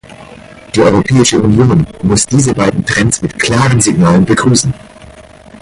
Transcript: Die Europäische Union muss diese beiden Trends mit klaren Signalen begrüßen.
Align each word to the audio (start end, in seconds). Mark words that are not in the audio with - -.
Die 0.73 0.79
Europäische 0.81 1.39
Union 1.39 1.85
muss 2.01 2.25
diese 2.25 2.55
beiden 2.55 2.83
Trends 2.83 3.21
mit 3.21 3.37
klaren 3.37 3.79
Signalen 3.79 4.25
begrüßen. 4.25 4.73